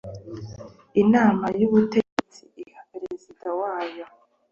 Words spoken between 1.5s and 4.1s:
y ubutegetsi iha perezida wayo